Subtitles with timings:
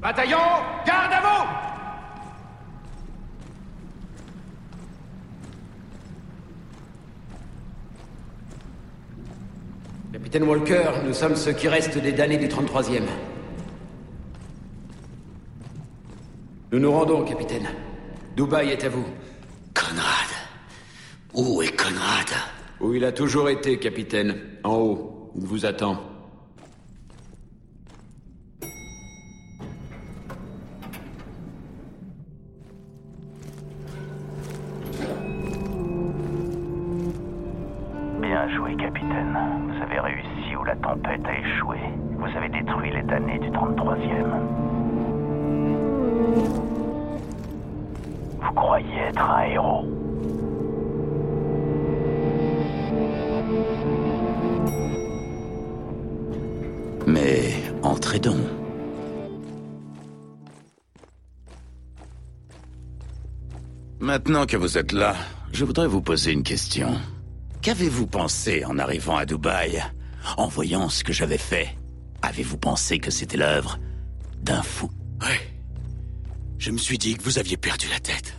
[0.00, 0.38] Bataillon,
[0.86, 1.69] garde à vous
[10.12, 13.02] Capitaine Walker, nous sommes ceux qui restent des damnés du 33e.
[16.72, 17.68] Nous nous rendons, capitaine.
[18.36, 19.06] Dubaï est à vous.
[19.72, 20.30] Conrad.
[21.34, 22.28] Où est Conrad?
[22.80, 24.36] Où il a toujours été, capitaine.
[24.64, 25.32] En haut.
[25.36, 26.09] Il vous attend.
[40.70, 41.78] La tempête a échoué.
[42.16, 44.38] Vous avez détruit les damnés du 33e.
[48.40, 49.84] Vous croyez être un héros.
[57.06, 58.36] Mais entrez donc.
[63.98, 65.14] Maintenant que vous êtes là,
[65.52, 66.92] je voudrais vous poser une question.
[67.60, 69.82] Qu'avez-vous pensé en arrivant à Dubaï?
[70.36, 71.76] En voyant ce que j'avais fait,
[72.22, 73.78] avez-vous pensé que c'était l'œuvre
[74.42, 74.90] d'un fou?
[75.22, 75.40] Ouais.
[76.58, 78.34] Je me suis dit que vous aviez perdu la tête.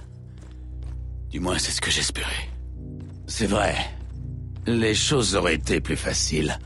[1.30, 2.50] Du moins, c'est ce que j'espérais.
[3.28, 3.76] C'est vrai.
[4.68, 6.60] Les choses auraient été plus faciles.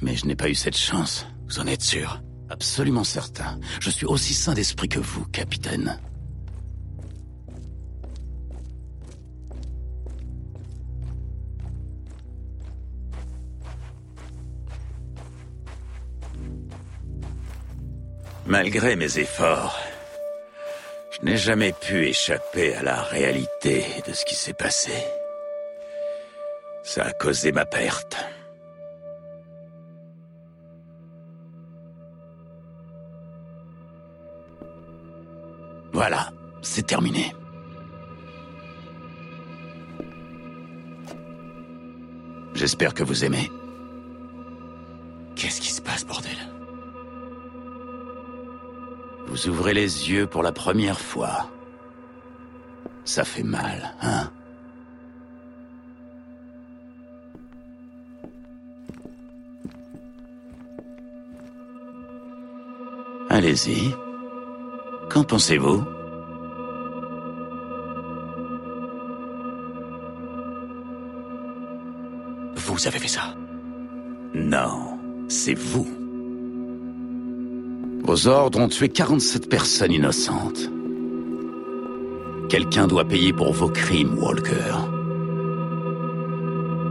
[0.00, 1.26] Mais je n'ai pas eu cette chance.
[1.48, 2.22] Vous en êtes sûr?
[2.48, 3.58] Absolument certain.
[3.80, 5.98] Je suis aussi sain d'esprit que vous, capitaine.
[18.52, 19.80] Malgré mes efforts,
[21.10, 24.92] je n'ai jamais pu échapper à la réalité de ce qui s'est passé.
[26.82, 28.14] Ça a causé ma perte.
[35.94, 36.30] Voilà,
[36.60, 37.34] c'est terminé.
[42.52, 43.50] J'espère que vous aimez.
[45.36, 46.36] Qu'est-ce qui se passe, bordel?
[49.32, 51.48] Vous ouvrez les yeux pour la première fois.
[53.02, 54.30] Ça fait mal, hein?
[63.30, 63.94] Allez-y.
[65.08, 65.82] Qu'en pensez-vous?
[72.54, 73.34] Vous avez fait ça?
[74.34, 76.01] Non, c'est vous.
[78.12, 80.68] Vos ordres ont tué 47 personnes innocentes.
[82.50, 84.74] Quelqu'un doit payer pour vos crimes, Walker.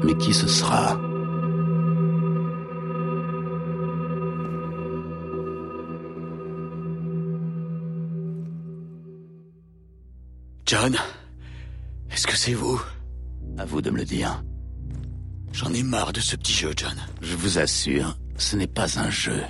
[0.03, 0.99] Mais qui ce sera?
[10.65, 10.97] John
[12.09, 12.81] Est-ce que c'est vous?
[13.59, 14.43] À vous de me le dire.
[15.53, 16.97] J'en ai marre de ce petit jeu, John.
[17.21, 19.43] Je vous assure, ce n'est pas un jeu.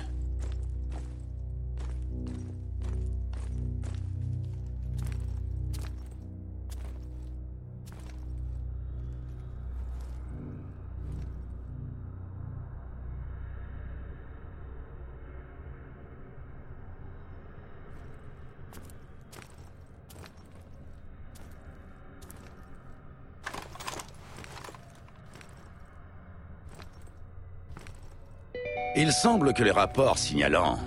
[29.04, 30.78] Il semble que les rapports signalant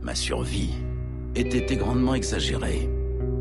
[0.00, 0.70] ma survie
[1.34, 2.88] aient été grandement exagérés.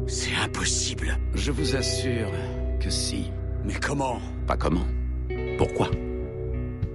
[0.07, 1.19] C'est impossible.
[1.35, 2.31] Je vous assure
[2.79, 3.29] que si.
[3.63, 4.19] Mais comment?
[4.47, 4.87] Pas comment.
[5.59, 5.91] Pourquoi?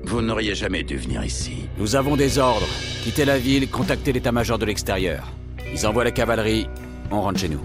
[0.03, 1.69] Vous n'auriez jamais dû venir ici.
[1.79, 2.67] Nous avons des ordres.
[3.05, 5.33] Quittez la ville, contactez l'état-major de l'extérieur.
[5.73, 6.67] Ils envoient la cavalerie,
[7.13, 7.63] on rentre chez nous.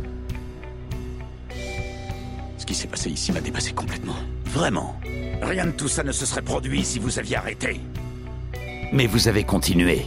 [2.59, 4.17] Ce qui s'est passé ici m'a dépassé complètement.
[4.45, 4.95] Vraiment.
[5.41, 7.81] Rien de tout ça ne se serait produit si vous aviez arrêté.
[8.93, 10.05] Mais vous avez continué.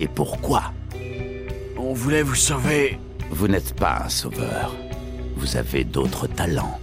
[0.00, 0.72] Et pourquoi?
[1.78, 2.98] On voulait vous sauver.
[3.30, 4.74] Vous n'êtes pas un sauveur.
[5.36, 6.80] Vous avez d'autres talents.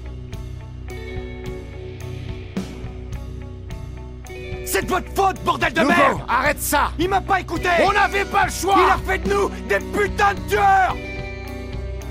[4.66, 7.92] C'est de votre faute, bordel de Hugo, merde arrête ça Il m'a pas écouté On
[7.92, 10.96] n'avait pas le choix Il a fait de nous des putains de tueurs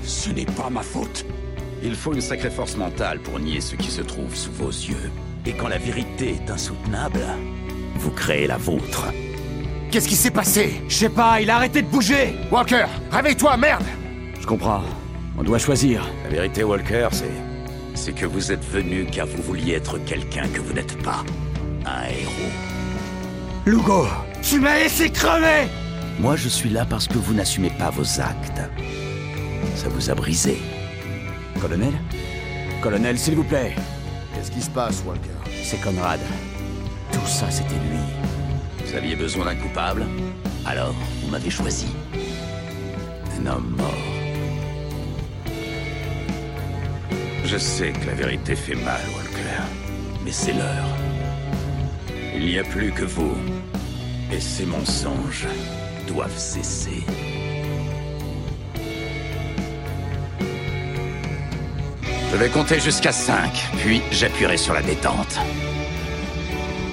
[0.03, 1.25] Ce n'est pas ma faute.
[1.81, 5.11] Il faut une sacrée force mentale pour nier ce qui se trouve sous vos yeux.
[5.45, 7.25] Et quand la vérité est insoutenable,
[7.95, 9.07] vous créez la vôtre.
[9.91, 10.81] Qu'est-ce qui s'est passé?
[10.87, 13.83] Je sais pas, il a arrêté de bouger Walker, réveille-toi, merde
[14.39, 14.81] Je comprends.
[15.37, 16.03] On doit choisir.
[16.23, 17.31] La vérité, Walker, c'est...
[17.95, 21.23] C'est que vous êtes venu car vous vouliez être quelqu'un que vous n'êtes pas.
[21.85, 22.51] Un héros.
[23.65, 24.07] Lugo,
[24.41, 25.67] tu m'as laissé crever
[26.19, 28.61] Moi, je suis là parce que vous n'assumez pas vos actes.
[29.75, 30.57] Ça vous a brisé.
[31.61, 31.93] Colonel?
[32.81, 33.75] Colonel, s'il vous plaît.
[34.33, 35.29] Qu'est-ce qui se passe, Walker?
[35.63, 36.19] C'est Conrad.
[37.13, 37.99] Tout ça, c'était lui.
[38.85, 40.05] Vous aviez besoin d'un coupable
[40.65, 41.87] Alors, vous m'avez choisi.
[43.39, 44.13] Un homme mort.
[47.45, 49.63] Je sais que la vérité fait mal, Walker.
[50.25, 50.87] Mais c'est l'heure.
[52.35, 53.35] Il n'y a plus que vous.
[54.31, 55.47] Et ces mensonges
[56.07, 57.03] doivent cesser.
[62.31, 65.39] Je vais compter jusqu'à 5, puis j'appuierai sur la détente.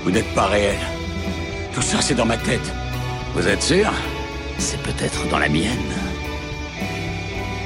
[0.05, 0.79] Vous n'êtes pas réel.
[1.75, 2.73] Tout ça, c'est dans ma tête.
[3.35, 3.93] Vous êtes sûr?
[4.58, 5.93] C'est peut-être dans la mienne.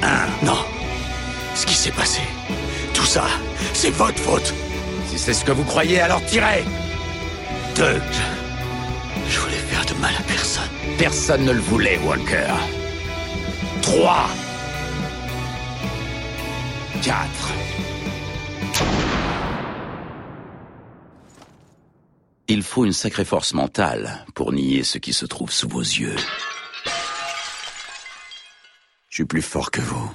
[0.03, 0.57] Un, non.
[1.55, 2.21] Ce qui s'est passé,
[2.93, 3.25] tout ça,
[3.73, 4.53] c'est votre faute.
[5.07, 6.63] Si c'est ce que vous croyez, alors tirez
[7.75, 8.01] Deux.
[9.29, 10.69] Je voulais faire de mal à personne.
[10.97, 12.53] Personne ne le voulait, Walker.
[13.81, 14.27] Trois.
[17.01, 17.51] Quatre.
[22.47, 26.15] Il faut une sacrée force mentale pour nier ce qui se trouve sous vos yeux.
[29.09, 30.11] Je suis plus fort que vous.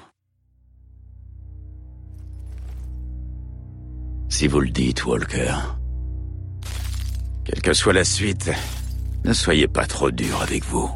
[4.28, 5.54] Si vous le dites, Walker.
[7.44, 8.50] Quelle que soit la suite,
[9.24, 10.88] ne soyez pas trop dur avec vous.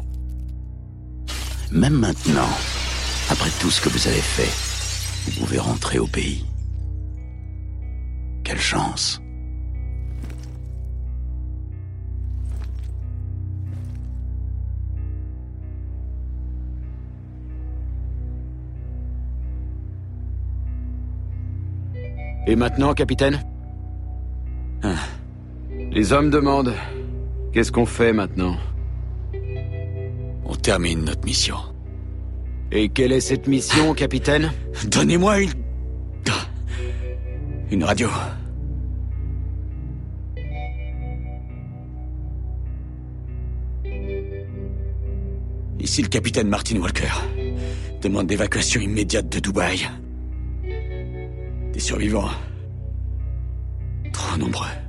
[1.69, 2.49] Même maintenant,
[3.29, 6.45] après tout ce que vous avez fait, vous pouvez rentrer au pays.
[8.45, 9.19] Quelle chance.
[22.47, 23.43] Et maintenant, capitaine
[24.83, 24.95] Ah.
[25.91, 26.73] Les hommes demandent
[27.53, 28.57] Qu'est-ce qu'on fait maintenant
[30.45, 31.55] On termine notre mission.
[32.71, 34.51] Et quelle est cette mission, capitaine
[34.87, 35.51] Donnez-moi une...
[37.71, 38.09] Une radio.
[45.79, 47.11] Ici le capitaine Martin Walker.
[48.01, 49.87] Demande d'évacuation immédiate de Dubaï.
[51.75, 52.29] Des survivants.
[54.13, 54.84] Trop nombreux.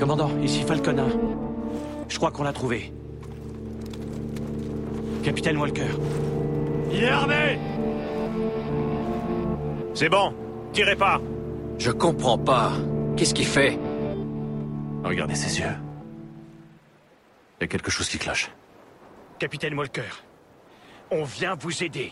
[0.00, 1.08] Commandant, ici Falcon 1.
[2.08, 2.90] Je crois qu'on l'a trouvé.
[5.22, 5.90] Capitaine Walker.
[6.90, 7.58] Il est armé?
[9.92, 10.34] C'est bon,
[10.72, 11.20] tirez pas
[11.78, 12.72] Je comprends pas.
[13.14, 13.78] Qu'est-ce qu'il fait?
[15.04, 15.76] Regardez ses yeux.
[17.60, 18.50] Il y a quelque chose qui cloche.
[19.38, 20.10] Capitaine Walker,
[21.10, 22.10] on vient vous aider.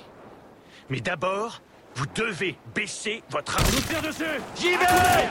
[0.90, 1.62] Mais d'abord,
[1.95, 3.66] vous devez baisser votre arme.
[3.73, 4.25] Nous tire dessus
[4.57, 5.28] J'y vais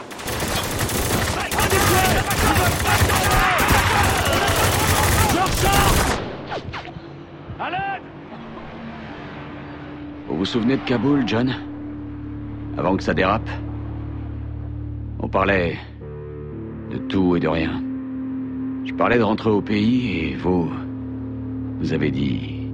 [10.27, 11.55] Vous vous souvenez de Kaboul, John?
[12.77, 13.49] Avant que ça dérape?
[15.19, 15.77] On parlait
[16.91, 17.81] de tout et de rien.
[18.85, 20.69] Je parlais de rentrer au pays et vous...
[21.79, 22.69] Vous avez dit...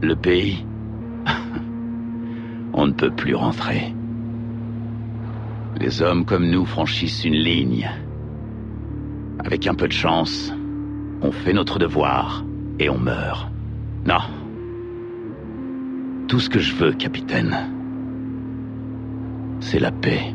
[0.00, 0.64] Le pays?
[2.72, 3.92] On ne peut plus rentrer.
[5.78, 7.90] Les hommes comme nous franchissent une ligne.
[9.44, 10.52] Avec un peu de chance,
[11.22, 12.44] on fait notre devoir
[12.78, 13.48] et on meurt.
[14.06, 14.20] Non.
[16.28, 17.56] Tout ce que je veux, capitaine,
[19.60, 20.34] c'est la paix.